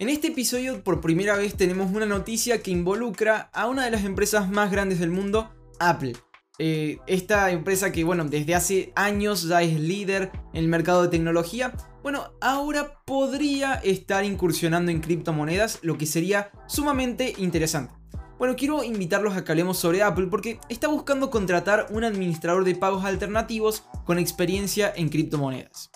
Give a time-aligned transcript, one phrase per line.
[0.00, 4.04] En este episodio por primera vez tenemos una noticia que involucra a una de las
[4.04, 6.14] empresas más grandes del mundo, Apple.
[6.58, 11.10] Eh, esta empresa que, bueno, desde hace años ya es líder en el mercado de
[11.10, 17.94] tecnología, bueno, ahora podría estar incursionando en criptomonedas, lo que sería sumamente interesante.
[18.36, 22.74] Bueno, quiero invitarlos a que hablemos sobre Apple porque está buscando contratar un administrador de
[22.74, 25.92] pagos alternativos con experiencia en criptomonedas.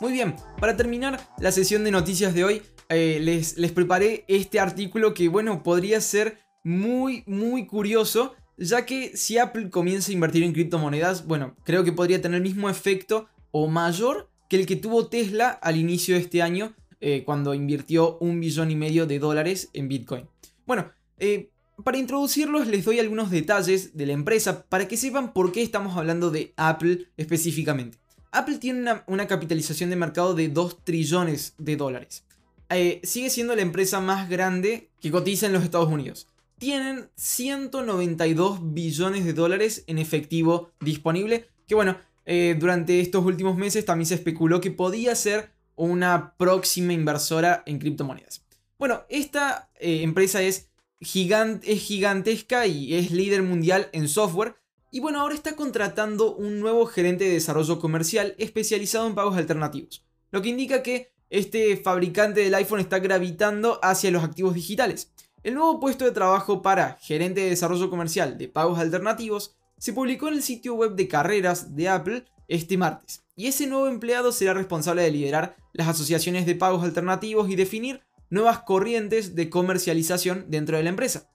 [0.00, 5.12] Muy bien, para terminar la sesión de noticias de hoy, eh, les, preparé este artículo
[5.12, 10.52] que, bueno, podría ser muy, muy curioso, ya que si Apple comienza a invertir en
[10.52, 15.08] criptomonedas, bueno, creo que podría tener el mismo efecto o mayor que el que tuvo
[15.08, 19.68] Tesla al inicio de este año, eh, cuando invirtió un billón y medio de dólares
[19.72, 20.28] en Bitcoin.
[20.64, 21.50] Bueno, eh,
[21.82, 25.96] para introducirlos les doy algunos detalles de la empresa para que sepan por qué estamos
[25.96, 27.98] hablando de Apple específicamente.
[28.30, 32.24] Apple tiene una, capitalización de mercado de 2 trillones de dólares.
[32.70, 36.26] Eh, sigue siendo la empresa más grande que cotiza en los Estados Unidos.
[36.58, 41.48] Tienen 192 billones de dólares en efectivo disponible.
[41.66, 46.92] Que bueno, eh, durante estos últimos meses también se especuló que podía ser una próxima
[46.92, 48.42] inversora en criptomonedas.
[48.78, 50.68] Bueno, esta eh, empresa es,
[51.00, 54.56] es gigantesca y es líder mundial en software
[54.90, 60.04] y bueno, ahora está contratando un nuevo gerente de desarrollo comercial especializado en pagos alternativos,
[60.30, 65.12] lo que indica que este fabricante del iPhone está gravitando hacia los activos digitales.
[65.42, 70.28] El nuevo puesto de trabajo para gerente de desarrollo comercial de pagos alternativos se publicó
[70.28, 74.54] en el sitio web de carreras de Apple este martes, y ese nuevo empleado será
[74.54, 80.76] responsable de liderar las asociaciones de pagos alternativos y definir nuevas corrientes de comercialización dentro
[80.76, 81.30] de la empresa.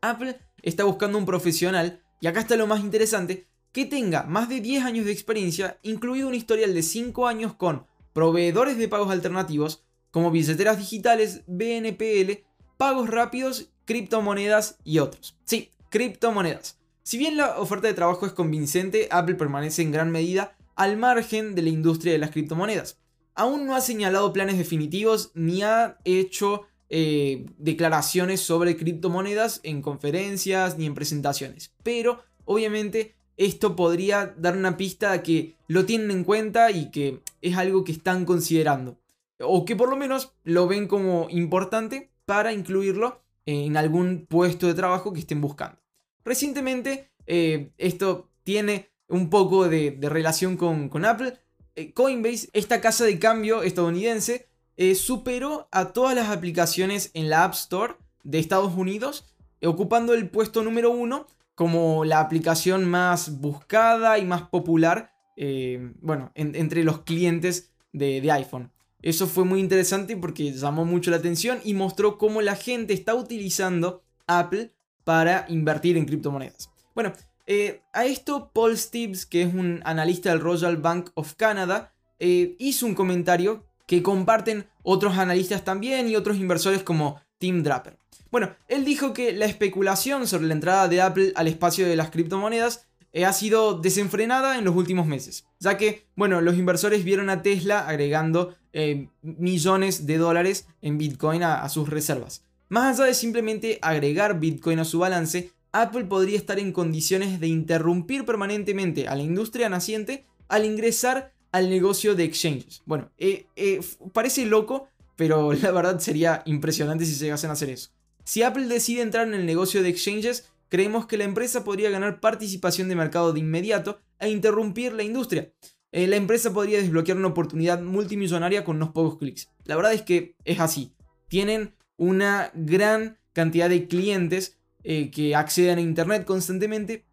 [0.00, 4.60] Apple está buscando un profesional y acá está lo más interesante, que tenga más de
[4.60, 9.84] 10 años de experiencia, incluido un historial de 5 años con proveedores de pagos alternativos,
[10.10, 12.44] como billeteras digitales, BNPL,
[12.76, 15.38] pagos rápidos, criptomonedas y otros.
[15.44, 16.78] Sí, criptomonedas.
[17.02, 21.54] Si bien la oferta de trabajo es convincente, Apple permanece en gran medida al margen
[21.54, 22.98] de la industria de las criptomonedas.
[23.34, 30.76] Aún no ha señalado planes definitivos ni ha hecho eh, declaraciones sobre criptomonedas en conferencias
[30.76, 31.72] ni en presentaciones.
[31.82, 37.20] Pero obviamente esto podría dar una pista de que lo tienen en cuenta y que
[37.40, 38.98] es algo que están considerando.
[39.38, 44.74] O que por lo menos lo ven como importante para incluirlo en algún puesto de
[44.74, 45.78] trabajo que estén buscando.
[46.24, 51.38] Recientemente, eh, esto tiene un poco de, relación con, Apple.
[51.76, 54.48] Eh, Coinbase, esta casa de cambio estadounidense,
[54.80, 59.26] eh, superó a todas las aplicaciones en la App Store de Estados Unidos,
[59.62, 66.32] ocupando el puesto número uno como la aplicación más buscada y más popular, eh, bueno,
[66.34, 68.70] entre los clientes de, iPhone.
[69.02, 73.14] Eso fue muy interesante porque llamó mucho la atención y mostró cómo la gente está
[73.14, 74.70] utilizando Apple
[75.04, 76.70] para invertir en criptomonedas.
[76.94, 77.12] Bueno,
[77.46, 82.86] eh, a esto Paul Stibbs, que es un analista del Royal Bank of Canada, hizo
[82.86, 87.98] un comentario que comparten otros analistas también y otros inversores como Tim Draper.
[88.30, 92.10] Bueno, él dijo que la especulación sobre la entrada de Apple al espacio de las
[92.10, 97.30] criptomonedas eh, ha sido desenfrenada en los últimos meses, ya que, bueno, los inversores vieron
[97.30, 102.44] a Tesla agregando eh, millones de dólares en Bitcoin a, a sus reservas.
[102.68, 107.48] Más allá de simplemente agregar Bitcoin a su balance, Apple podría estar en condiciones de
[107.48, 112.82] interrumpir permanentemente a la industria naciente al ingresar al negocio de exchanges.
[112.86, 113.80] Bueno, eh, eh,
[114.12, 117.90] parece loco, pero la verdad sería impresionante si se llegasen a hacer eso.
[118.24, 122.20] Si Apple decide entrar en el negocio de exchanges, creemos que la empresa podría ganar
[122.20, 125.52] participación de mercado de inmediato e interrumpir la industria.
[125.92, 129.48] Eh, la empresa podría desbloquear una oportunidad multimillonaria con unos pocos clics.
[129.64, 130.94] La verdad es que es así.
[131.28, 137.04] Tienen una gran cantidad de clientes que acceden a Internet constantemente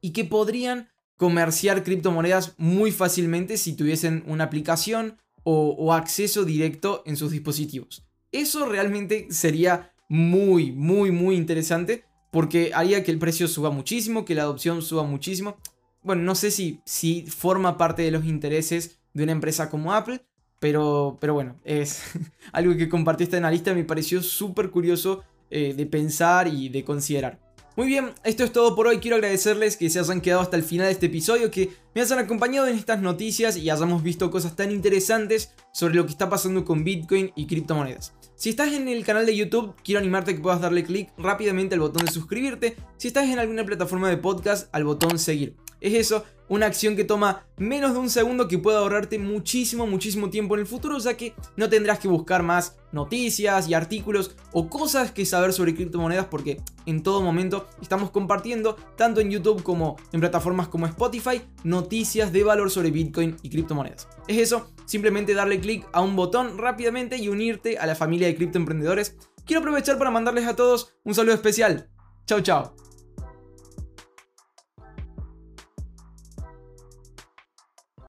[0.00, 5.18] y que podrían comerciar criptomonedas muy fácilmente si tuviesen una aplicación
[5.50, 8.04] o, acceso directo en sus dispositivos.
[8.32, 14.34] Eso realmente sería muy, muy, muy interesante porque haría que el precio suba muchísimo, que
[14.34, 15.56] la adopción suba muchísimo.
[16.02, 20.20] Bueno, no sé si, si forma parte de los intereses de una empresa como Apple,
[20.60, 22.02] pero, pero bueno, es
[22.52, 27.47] algo que compartió este analista, me pareció súper curioso eh, de pensar y de considerar.
[27.78, 28.98] Muy bien, esto es todo por hoy.
[28.98, 32.18] Quiero agradecerles que se hayan quedado hasta el final de este episodio, que me hayan
[32.18, 36.64] acompañado en estas noticias y hayamos visto cosas tan interesantes sobre lo que está pasando
[36.64, 38.14] con Bitcoin y criptomonedas.
[38.34, 41.76] Si estás en el canal de YouTube, quiero animarte a que puedas darle clic rápidamente
[41.76, 42.74] al botón de suscribirte.
[42.96, 45.54] Si estás en alguna plataforma de podcast, al botón seguir.
[45.80, 50.30] Es eso, una acción que toma menos de un segundo que puede ahorrarte muchísimo, muchísimo
[50.30, 54.68] tiempo en el futuro, ya que no tendrás que buscar más noticias y artículos o
[54.68, 59.96] cosas que saber sobre criptomonedas porque en todo momento estamos compartiendo, tanto en YouTube como
[60.12, 64.08] en plataformas como Spotify, noticias de valor sobre Bitcoin y criptomonedas.
[64.26, 68.36] Es eso, simplemente darle clic a un botón rápidamente y unirte a la familia de
[68.36, 69.16] criptoemprendedores.
[69.44, 71.90] Quiero aprovechar para mandarles a todos un saludo especial.
[72.26, 72.87] Chao, chao.